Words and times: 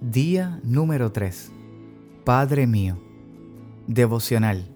Día 0.00 0.60
número 0.62 1.10
3. 1.10 1.50
Padre 2.24 2.68
mío. 2.68 2.98
Devocional. 3.88 4.68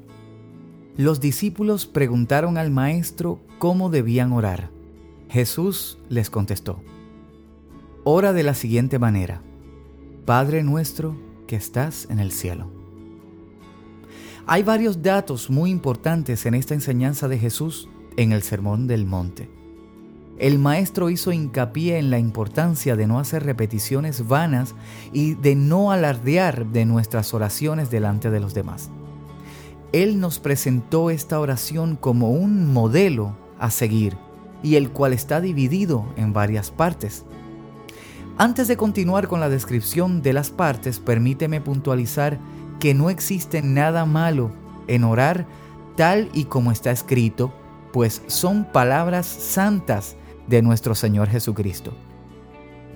Los 0.96 1.20
discípulos 1.20 1.86
preguntaron 1.86 2.58
al 2.58 2.72
Maestro 2.72 3.38
cómo 3.60 3.88
debían 3.88 4.32
orar. 4.32 4.70
Jesús 5.28 6.00
les 6.08 6.28
contestó. 6.28 6.82
Ora 8.02 8.32
de 8.32 8.42
la 8.42 8.54
siguiente 8.54 8.98
manera. 8.98 9.42
Padre 10.26 10.64
nuestro 10.64 11.16
que 11.46 11.54
estás 11.54 12.08
en 12.10 12.18
el 12.18 12.32
cielo. 12.32 12.72
Hay 14.44 14.64
varios 14.64 15.02
datos 15.02 15.50
muy 15.50 15.70
importantes 15.70 16.46
en 16.46 16.54
esta 16.54 16.74
enseñanza 16.74 17.28
de 17.28 17.38
Jesús 17.38 17.88
en 18.16 18.32
el 18.32 18.42
Sermón 18.42 18.88
del 18.88 19.06
Monte. 19.06 19.48
El 20.38 20.58
maestro 20.58 21.10
hizo 21.10 21.30
hincapié 21.30 21.98
en 21.98 22.10
la 22.10 22.18
importancia 22.18 22.96
de 22.96 23.06
no 23.06 23.18
hacer 23.18 23.44
repeticiones 23.44 24.26
vanas 24.26 24.74
y 25.12 25.34
de 25.34 25.54
no 25.54 25.92
alardear 25.92 26.66
de 26.66 26.84
nuestras 26.84 27.34
oraciones 27.34 27.90
delante 27.90 28.30
de 28.30 28.40
los 28.40 28.54
demás. 28.54 28.90
Él 29.92 30.20
nos 30.20 30.38
presentó 30.38 31.10
esta 31.10 31.38
oración 31.38 31.96
como 31.96 32.30
un 32.30 32.72
modelo 32.72 33.36
a 33.58 33.70
seguir 33.70 34.16
y 34.62 34.76
el 34.76 34.90
cual 34.90 35.12
está 35.12 35.40
dividido 35.40 36.06
en 36.16 36.32
varias 36.32 36.70
partes. 36.70 37.24
Antes 38.38 38.68
de 38.68 38.78
continuar 38.78 39.28
con 39.28 39.40
la 39.40 39.50
descripción 39.50 40.22
de 40.22 40.32
las 40.32 40.50
partes, 40.50 40.98
permíteme 40.98 41.60
puntualizar 41.60 42.38
que 42.80 42.94
no 42.94 43.10
existe 43.10 43.60
nada 43.60 44.06
malo 44.06 44.50
en 44.88 45.04
orar 45.04 45.46
tal 45.96 46.30
y 46.32 46.44
como 46.44 46.72
está 46.72 46.90
escrito, 46.90 47.52
pues 47.92 48.22
son 48.26 48.64
palabras 48.64 49.26
santas 49.26 50.16
de 50.52 50.60
nuestro 50.60 50.94
Señor 50.94 51.30
Jesucristo. 51.30 51.94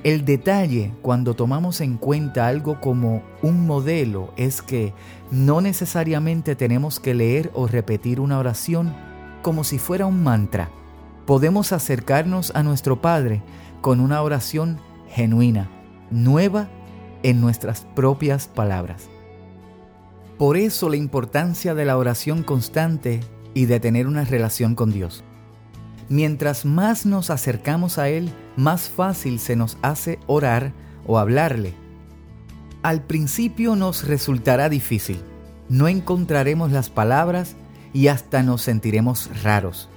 El 0.05 0.27
detalle 0.27 0.93
cuando 1.01 1.33
tomamos 1.33 1.81
en 1.81 1.97
cuenta 1.97 2.49
algo 2.49 2.83
como 2.83 3.23
un 3.41 3.67
modelo 3.67 4.31
es 4.37 4.61
que 4.61 4.93
no 5.31 5.63
necesariamente 5.63 6.55
tenemos 6.55 7.01
que 7.01 7.15
leer 7.15 7.51
o 7.55 7.67
repetir 7.67 8.21
una 8.21 8.39
oración 8.39 8.95
como 9.41 9.65
si 9.65 9.79
fuera 9.79 10.05
un 10.05 10.23
mantra. 10.23 10.69
Podemos 11.25 11.73
acercarnos 11.73 12.55
a 12.55 12.63
nuestro 12.63 13.01
Padre 13.01 13.43
con 13.81 14.01
una 14.01 14.21
oración 14.21 14.79
genuina, 15.09 15.71
nueva 16.11 16.69
en 17.23 17.41
nuestras 17.41 17.87
propias 17.97 18.49
palabras. 18.49 19.09
Por 20.37 20.59
eso 20.59 20.91
la 20.91 20.97
importancia 20.97 21.75
de 21.75 21.87
la 21.87 21.97
oración 21.97 22.43
constante 22.43 23.21
y 23.55 23.65
de 23.65 23.81
tener 23.81 24.07
una 24.07 24.25
relación 24.25 24.75
con 24.75 24.93
Dios. 24.93 25.25
Mientras 26.09 26.65
más 26.65 27.05
nos 27.05 27.31
acercamos 27.31 27.99
a 27.99 28.09
Él, 28.09 28.31
más 28.57 28.89
fácil 28.89 29.41
se 29.41 29.57
nos 29.57 29.77
hace 29.83 30.21
orar 30.27 30.73
o 31.07 31.19
hablarle. 31.19 31.75
Al 32.83 33.03
principio 33.03 33.75
nos 33.75 34.07
resultará 34.07 34.69
difícil, 34.69 35.21
no 35.69 35.89
encontraremos 35.89 36.71
las 36.71 36.91
palabras 36.91 37.57
y 37.93 38.07
hasta 38.07 38.45
nos 38.45 38.63
sentiremos 38.63 39.31
raros. 39.43 39.89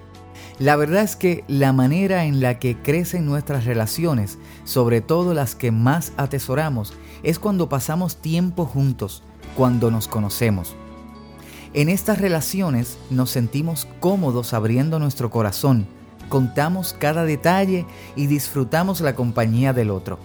La 0.57 0.75
verdad 0.75 1.03
es 1.03 1.15
que 1.15 1.43
la 1.47 1.73
manera 1.73 2.25
en 2.25 2.41
la 2.41 2.57
que 2.57 2.75
crecen 2.75 3.25
nuestras 3.25 3.65
relaciones, 3.65 4.39
sobre 4.65 5.01
todo 5.01 5.33
las 5.35 5.53
que 5.53 5.71
más 5.71 6.11
atesoramos, 6.17 6.93
es 7.21 7.37
cuando 7.37 7.69
pasamos 7.69 8.17
tiempo 8.17 8.65
juntos, 8.65 9.23
cuando 9.55 9.91
nos 9.91 10.07
conocemos. 10.07 10.75
En 11.73 11.87
estas 11.87 12.17
relaciones 12.19 12.97
nos 13.11 13.29
sentimos 13.29 13.87
cómodos 13.99 14.53
abriendo 14.53 14.97
nuestro 14.97 15.29
corazón, 15.29 15.87
contamos 16.29 16.95
cada 16.97 17.25
detalle 17.25 17.85
y 18.15 18.27
disfrutamos 18.27 19.01
la 19.01 19.15
compañía 19.15 19.73
del 19.73 19.89
otro. 19.89 20.19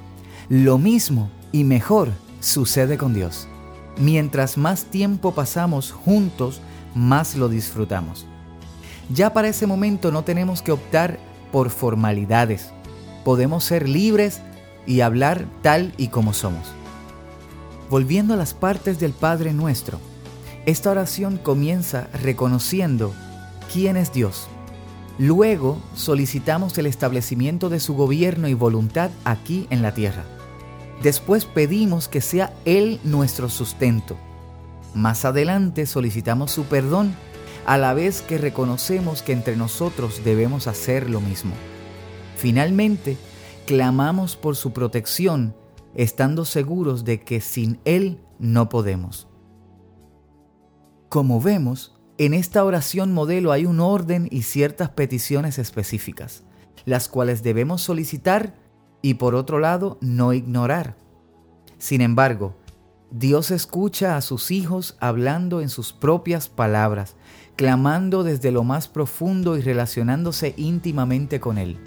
Lo 0.48 0.78
mismo 0.78 1.30
y 1.50 1.64
mejor 1.64 2.12
sucede 2.41 2.98
con 2.98 3.14
Dios. 3.14 3.48
Mientras 3.97 4.58
más 4.58 4.84
tiempo 4.84 5.32
pasamos 5.32 5.92
juntos, 5.92 6.60
más 6.94 7.36
lo 7.36 7.48
disfrutamos. 7.48 8.27
Ya 9.10 9.32
para 9.32 9.48
ese 9.48 9.66
momento 9.66 10.12
no 10.12 10.22
tenemos 10.22 10.62
que 10.62 10.72
optar 10.72 11.19
por 11.50 11.70
formalidades. 11.70 12.70
Podemos 13.25 13.64
ser 13.64 13.88
libres 13.88 14.41
y 14.87 15.00
hablar 15.00 15.47
tal 15.62 15.94
y 15.97 16.09
como 16.09 16.32
somos. 16.34 16.72
Volviendo 17.91 18.34
a 18.34 18.37
las 18.37 18.54
partes 18.54 18.98
del 18.98 19.12
Padre 19.12 19.53
nuestro, 19.53 19.98
esta 20.66 20.91
oración 20.91 21.38
comienza 21.38 22.09
reconociendo 22.22 23.14
quién 23.72 23.97
es 23.97 24.12
Dios 24.12 24.48
Luego 25.19 25.78
solicitamos 25.94 26.76
el 26.78 26.86
establecimiento 26.86 27.69
de 27.69 27.78
su 27.78 27.94
gobierno 27.94 28.48
y 28.48 28.54
voluntad 28.54 29.10
aquí 29.25 29.66
en 29.70 29.82
la 29.82 29.94
tierra. 29.94 30.25
Después 31.02 31.44
pedimos 31.44 32.08
que 32.08 32.20
sea 32.20 32.52
Él 32.64 32.98
nuestro 33.04 33.48
sustento. 33.48 34.16
Más 34.94 35.25
adelante 35.25 35.86
solicitamos 35.86 36.50
su 36.50 36.64
perdón 36.64 37.14
a 37.66 37.78
la 37.78 37.94
vez 37.94 38.22
que 38.22 38.38
reconocemos 38.38 39.22
que 39.22 39.32
entre 39.32 39.56
nosotros 39.56 40.22
debemos 40.25 40.66
hacer 40.66 41.08
lo 41.08 41.20
mismo. 41.20 41.52
Finalmente, 42.36 43.16
clamamos 43.66 44.36
por 44.36 44.56
su 44.56 44.72
protección, 44.72 45.54
estando 45.94 46.44
seguros 46.44 47.04
de 47.04 47.22
que 47.22 47.41
sin 47.41 47.81
Él 47.84 48.20
no 48.38 48.69
podemos. 48.69 49.28
Como 51.08 51.41
vemos, 51.41 51.94
en 52.16 52.32
esta 52.32 52.64
oración 52.64 53.12
modelo 53.12 53.50
hay 53.50 53.66
un 53.66 53.80
orden 53.80 54.28
y 54.30 54.42
ciertas 54.42 54.91
peticiones 54.91 55.58
específicas, 55.58 56.44
las 56.84 57.08
cuales 57.08 57.42
debemos 57.42 57.82
solicitar 57.82 58.54
y 59.02 59.14
por 59.14 59.34
otro 59.34 59.58
lado 59.58 59.98
no 60.00 60.32
ignorar. 60.32 60.97
Sin 61.78 62.00
embargo, 62.00 62.56
Dios 63.10 63.50
escucha 63.50 64.16
a 64.16 64.20
sus 64.20 64.50
hijos 64.50 64.97
hablando 65.00 65.60
en 65.60 65.69
sus 65.69 65.92
propias 65.92 66.48
palabras, 66.48 67.16
clamando 67.56 68.22
desde 68.22 68.52
lo 68.52 68.64
más 68.64 68.88
profundo 68.88 69.56
y 69.56 69.60
relacionándose 69.60 70.54
íntimamente 70.56 71.41
con 71.41 71.58
Él. 71.58 71.78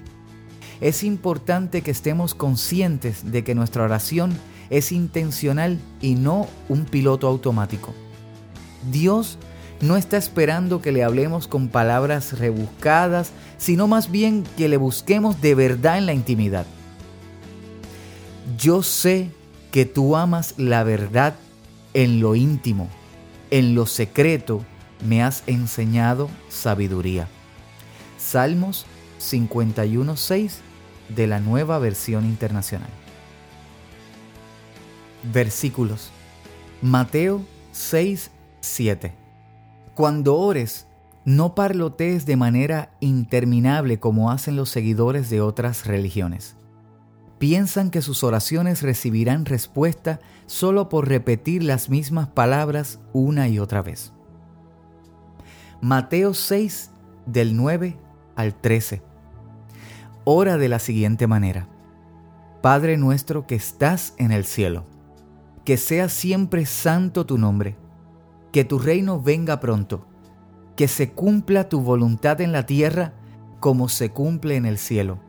Es 0.81 1.03
importante 1.03 1.81
que 1.81 1.91
estemos 1.91 2.35
conscientes 2.35 3.31
de 3.31 3.43
que 3.43 3.55
nuestra 3.55 3.83
oración 3.83 4.37
es 4.69 4.91
intencional 4.91 5.79
y 6.01 6.15
no 6.15 6.47
un 6.69 6.85
piloto 6.85 7.27
automático. 7.27 7.93
Dios 8.91 9.39
no 9.81 9.95
está 9.95 10.17
esperando 10.17 10.81
que 10.81 10.91
le 10.91 11.03
hablemos 11.03 11.47
con 11.47 11.67
palabras 11.67 12.37
rebuscadas, 12.39 13.31
sino 13.57 13.87
más 13.87 14.09
bien 14.09 14.43
que 14.57 14.69
le 14.69 14.77
busquemos 14.77 15.39
de 15.41 15.55
verdad 15.55 15.97
en 15.97 16.05
la 16.05 16.13
intimidad. 16.13 16.65
Yo 18.57 18.81
sé 18.81 19.29
que 19.71 19.85
tú 19.85 20.15
amas 20.15 20.55
la 20.57 20.83
verdad 20.83 21.35
en 21.93 22.19
lo 22.19 22.35
íntimo, 22.35 22.87
en 23.51 23.75
lo 23.75 23.85
secreto 23.85 24.63
me 25.05 25.21
has 25.21 25.43
enseñado 25.45 26.29
sabiduría. 26.49 27.27
Salmos 28.17 28.85
51.6 29.19 30.53
de 31.09 31.27
la 31.27 31.39
nueva 31.39 31.77
versión 31.77 32.25
internacional. 32.25 32.89
Versículos. 35.31 36.09
Mateo 36.81 37.41
6.7 37.73 39.26
cuando 39.97 40.35
ores, 40.35 40.85
no 41.25 41.55
parlotees 41.55 42.27
de 42.27 42.35
manera 42.35 42.91
interminable 42.99 43.99
como 43.99 44.29
hacen 44.29 44.55
los 44.55 44.69
seguidores 44.69 45.31
de 45.31 45.41
otras 45.41 45.87
religiones. 45.87 46.55
Piensan 47.39 47.89
que 47.89 48.03
sus 48.03 48.23
oraciones 48.23 48.83
recibirán 48.83 49.45
respuesta 49.45 50.19
solo 50.45 50.87
por 50.87 51.09
repetir 51.09 51.63
las 51.63 51.89
mismas 51.89 52.27
palabras 52.27 52.99
una 53.11 53.47
y 53.47 53.57
otra 53.57 53.81
vez. 53.81 54.13
Mateo 55.81 56.35
6 56.35 56.91
del 57.25 57.57
9 57.57 57.97
al 58.35 58.53
13. 58.53 59.01
Ora 60.25 60.59
de 60.59 60.69
la 60.69 60.77
siguiente 60.77 61.25
manera. 61.25 61.67
Padre 62.61 62.97
nuestro 62.97 63.47
que 63.47 63.55
estás 63.55 64.13
en 64.19 64.31
el 64.31 64.45
cielo, 64.45 64.85
que 65.65 65.75
sea 65.75 66.07
siempre 66.07 66.67
santo 66.67 67.25
tu 67.25 67.39
nombre 67.39 67.77
que 68.57 68.65
tu 68.65 68.79
reino 68.79 69.21
venga 69.21 69.59
pronto, 69.59 70.07
que 70.75 70.87
se 70.87 71.11
cumpla 71.11 71.69
tu 71.69 71.79
voluntad 71.79 72.41
en 72.41 72.51
la 72.51 72.65
tierra 72.65 73.13
como 73.59 73.87
se 73.87 74.09
cumple 74.09 74.55
en 74.55 74.65
el 74.65 74.79
cielo. 74.79 75.19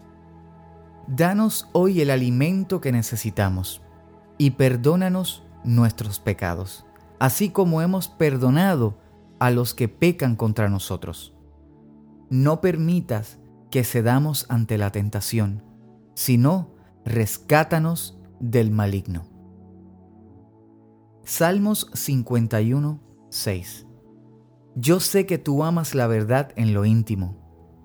Danos 1.07 1.69
hoy 1.75 2.01
el 2.01 2.09
alimento 2.09 2.81
que 2.81 2.91
necesitamos 2.91 3.83
y 4.39 4.53
perdónanos 4.53 5.45
nuestros 5.63 6.21
pecados, 6.21 6.87
así 7.21 7.51
como 7.51 7.83
hemos 7.83 8.09
perdonado 8.09 8.97
a 9.41 9.51
los 9.51 9.75
que 9.75 9.89
pecan 9.89 10.35
contra 10.35 10.71
nosotros. 10.71 11.35
No 12.31 12.63
permitas 12.63 13.41
que 13.71 13.85
cedamos 13.85 14.47
ante 14.49 14.79
la 14.79 14.91
tentación, 14.91 15.63
sino 16.15 16.71
rescátanos 17.05 18.19
del 18.41 18.71
maligno. 18.71 19.27
Salmos 21.25 21.91
51, 21.93 23.07
6. 23.31 23.87
Yo 24.75 25.01
sé 25.01 25.27
que 25.27 25.39
tú 25.39 25.65
amas 25.65 25.95
la 25.95 26.07
verdad 26.07 26.53
en 26.57 26.75
lo 26.75 26.85
íntimo. 26.85 27.37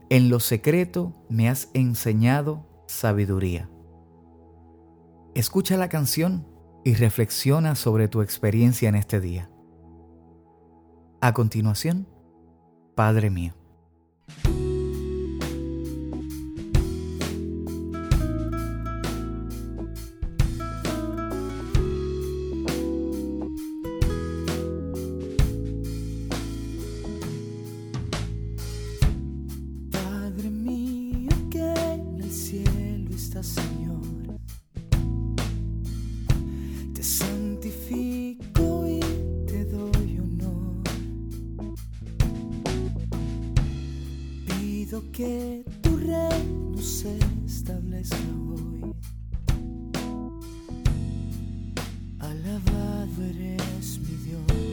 En 0.09 0.29
lo 0.29 0.39
secreto 0.39 1.13
me 1.29 1.49
has 1.49 1.69
enseñado 1.73 2.67
sabiduría. 2.87 3.69
Escucha 5.33 5.77
la 5.77 5.89
canción 5.89 6.47
y 6.83 6.93
reflexiona 6.93 7.75
sobre 7.75 8.07
tu 8.07 8.21
experiencia 8.21 8.89
en 8.89 8.95
este 8.95 9.19
día. 9.19 9.49
A 11.21 11.33
continuación, 11.33 12.07
Padre 12.95 13.29
mío. 13.29 13.62
Que 45.13 45.63
tu 45.81 45.95
reino 45.97 46.75
se 46.81 47.19
establezca 47.45 48.17
hoy. 48.49 48.95
Alabado 52.19 53.23
eres 53.23 53.99
mi 53.99 54.15
Dios. 54.25 54.72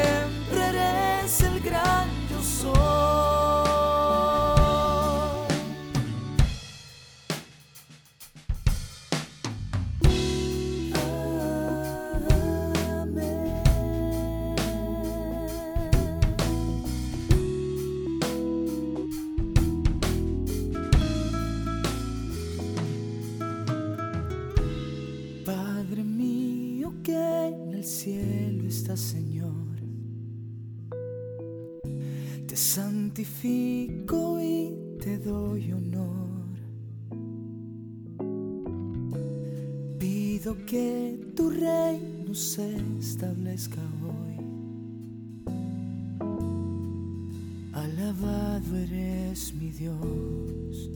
santifico 33.71 34.39
y 34.41 34.73
te 34.99 35.17
doy 35.19 35.71
honor. 35.71 36.29
Pido 39.99 40.55
que 40.65 41.19
tu 41.35 41.49
reino 41.49 42.33
se 42.33 42.75
establezca 42.99 43.81
hoy. 44.03 44.37
Alabado 47.73 48.77
eres 48.77 49.53
mi 49.55 49.71
Dios. 49.71 50.89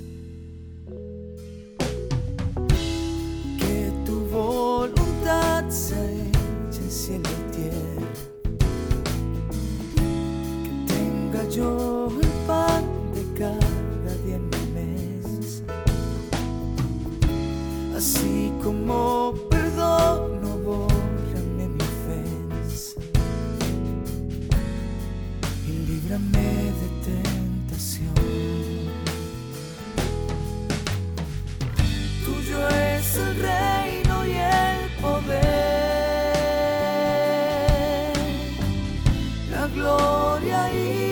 Como 19.26 19.50
perdono, 19.50 20.50
bórrame 20.64 21.68
mi 21.68 21.82
ofensa. 21.82 23.00
Y 25.68 25.70
líbrame 25.88 26.50
de 26.80 26.88
tentación. 27.10 28.14
Tuyo 32.24 32.60
es 32.70 33.18
el 33.18 33.32
reino 33.42 34.16
y 34.26 34.34
el 34.34 34.80
poder, 35.02 35.46
la 39.50 39.64
gloria 39.68 40.60
y 40.74 41.06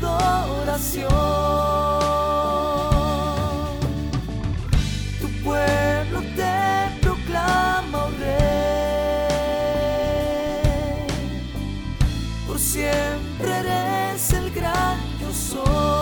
tu 0.00 1.25
eres 14.28 14.32
el 14.32 14.50
gran 14.50 14.98
yo 15.20 15.32
soy. 15.32 15.95